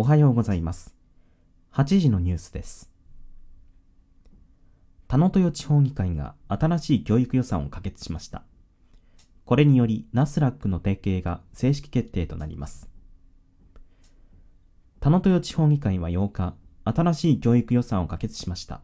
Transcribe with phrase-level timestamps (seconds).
[0.00, 0.94] おはようございます。
[1.72, 2.88] 8時のニュースです。
[5.08, 8.44] 田野豊地方議会が新しい教育予算を可決しました。
[9.44, 12.88] これにより、ナスラックの提携が正式決定となります。
[15.00, 16.54] 田野豊地方議会は8日、
[16.84, 18.82] 新しい教育予算を可決しました。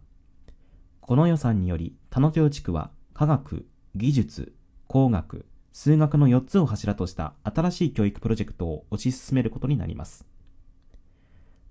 [1.01, 4.53] この予算により、田野豊地区は科学、技術、
[4.89, 10.27] 工学、数学の4つを柱とした新しい教育プロジェクトを推し進めることになります。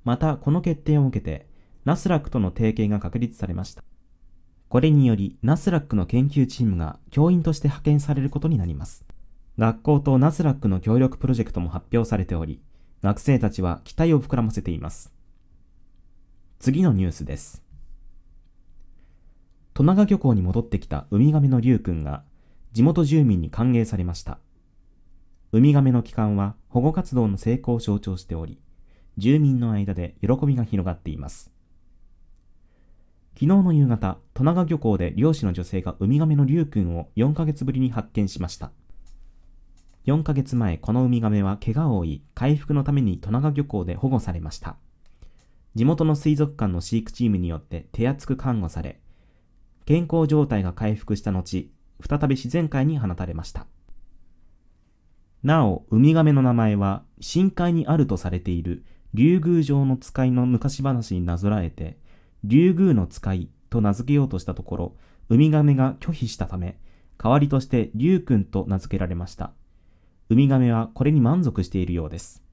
[0.04, 1.48] また、この決定を受けて、
[1.86, 3.84] ナスラックとの提携が確立されました。
[4.70, 9.06] これにより、ナスラックの研究チームが教員として派遣されることになります。
[9.58, 12.62] 学校とナスラックの協力プロジェクトも発表されており、
[13.04, 15.14] 学生たちは期待を膨らませています。
[16.60, 17.62] 次のニュースです。
[19.74, 22.24] 戸長漁港に戻ってきたウミガメのリュウ君が
[22.72, 24.40] 地元住民に歓迎されました。
[25.52, 28.60] ウミガメの帰還は保護活動の成功を象徴しており、
[29.18, 31.52] 住民の間で喜びが広がっています。
[33.36, 38.72] 昨日の夕方、戸長漁港で漁師の女性がウミガメのリュウ君を4ヶ月ぶりに発見しました。
[40.06, 44.76] 4ヶ月前、このウミガメは怪我を負い、回復のために戸長漁港で保護されました。
[45.76, 49.00] 地元の水族館の飼育チームによって手厚く看護され、
[49.86, 51.72] 健康状態が回復した後、
[52.08, 53.66] 再び自然界に放たれました。
[55.42, 61.98] なお、ウミガメの名前は深海にあるとされている竜宮城の使いの昔話になぞらえて、
[62.44, 64.96] 竜宮の使いと名付けようとしたところ、
[65.30, 66.80] ウミガメが拒否したため、
[67.18, 69.54] 代わりとして竜君と名付けられました。
[70.30, 72.44] ウミガメはこれに満足しているようです。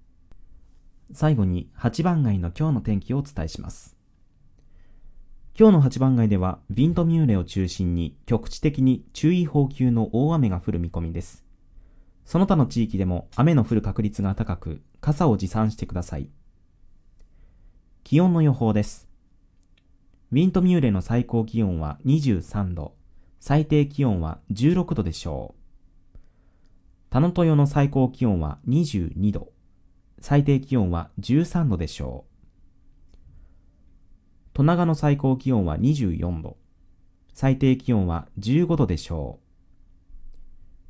[1.13, 3.97] 最後に8番街の今日の天気をお伝えします。
[5.59, 11.45] 今日の8番街では、ヴィントミューレを中心に局地的に注意報級の大雨が降る見込みです。
[12.25, 16.29] その他の地域でも雨の降る確率が高く、傘を持参してください。
[18.03, 19.09] 気温の予報です。
[20.33, 22.95] ウィントミューレの最高気温は23度、
[23.41, 26.19] 最低気温は16度でしょう。
[27.11, 29.53] 田野豊の最高気温は22度、
[30.21, 32.31] 最低気温は13度でしょう。
[34.55, 36.57] 戸長の最高気温は24度、
[37.33, 39.47] 最低気温は15度でしょう。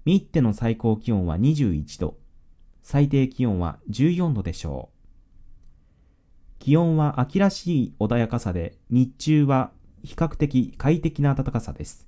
[0.04, 2.19] ミッテの最高気温は21度、
[2.82, 4.99] 最低気温は14度でしょう。
[6.60, 9.72] 気温は秋らしい穏やかさで、日中は
[10.04, 12.06] 比較的快適な暖かさです。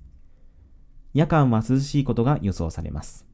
[1.15, 3.25] 夜間は涼しいことが予想されます。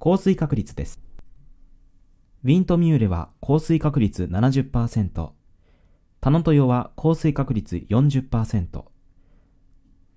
[0.00, 1.00] 降水確率です。
[2.42, 5.30] ウィントミューレは降水確率70%、
[6.20, 8.84] 田野豊は降水確率40%、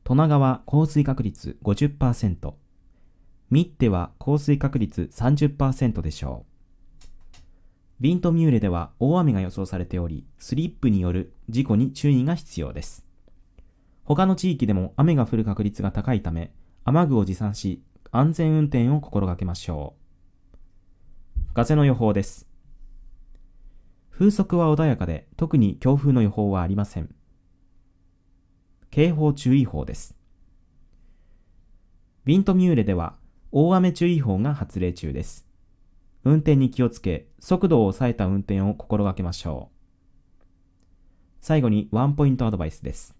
[0.05, 2.53] 戸長は降水確率50%、
[3.51, 6.48] ミッテは降水確率30%でしょう。
[8.01, 13.05] ビントミューレでは大雨が予想されており、スリップによる事故に注意が必要です。
[14.05, 16.53] 他の地域でも雨が降る確率が高いため、
[16.85, 21.53] 雨具を持参し、安全運転を心がけましょう。
[21.53, 22.47] 風の予報です。
[24.09, 27.13] 風速は穏やかで、特に強風の予報はありません。
[28.91, 30.15] 警報注意報です。
[32.23, 33.15] ビントミューレでは
[33.51, 35.48] 大雨注意報が発令中です。
[36.23, 39.79] 運転に気をつけ、速度を抑えた運転を心がけましょう。
[41.41, 43.15] 最後にワンポイントアドバイスです。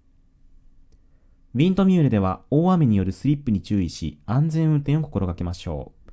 [1.55, 6.11] ウィントミューレでは大雨によるスリップに注意し、安全運転を心がけましょう。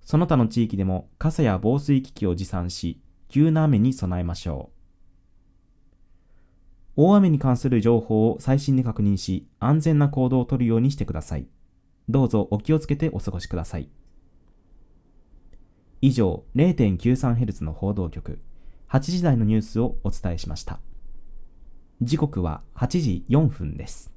[0.00, 4.74] その他の地域でも傘や防水機器を持参し、急な雨に備えましょう。
[6.96, 11.46] 大雨に関する情報を最新で確認し、安全な行動をとるようにしてください。
[12.08, 13.88] どうぞお気をつけてお過ごしください。
[16.06, 18.38] 以上、0.93Hz の報道局、
[18.90, 20.78] 8時台のニュースをお伝えしました。
[22.02, 24.12] 時刻は8時4分です。